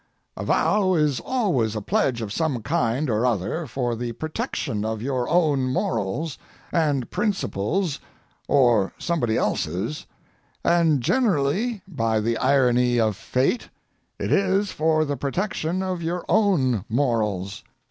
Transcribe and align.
A 0.35 0.43
vow 0.43 0.95
is 0.95 1.19
always 1.19 1.75
a 1.75 1.79
pledge 1.81 2.23
of 2.23 2.33
some 2.33 2.63
kind 2.63 3.07
or 3.07 3.23
other 3.23 3.67
for 3.67 3.95
the 3.95 4.13
protection 4.13 4.83
of 4.83 4.99
your 4.99 5.29
own 5.29 5.65
morals 5.65 6.39
and 6.71 7.07
principles 7.11 7.99
or 8.47 8.93
somebody 8.97 9.37
else's, 9.37 10.07
and 10.65 11.01
generally, 11.01 11.83
by 11.87 12.19
the 12.19 12.35
irony 12.39 12.99
of 12.99 13.15
fate, 13.15 13.69
it 14.17 14.31
is 14.31 14.71
for 14.71 15.05
the 15.05 15.17
protection 15.17 15.83
of 15.83 16.01
your 16.01 16.25
own 16.27 16.83
morals. 16.89 17.63